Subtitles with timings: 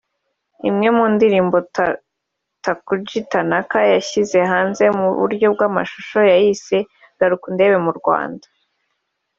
[0.69, 1.57] Imwe mu ndirimbo
[2.63, 6.77] Takuji Tanaka yashyize hanze mu buryo bw’amashusho yayise
[7.17, 8.47] ‘Garuka undebe mu Rwanda’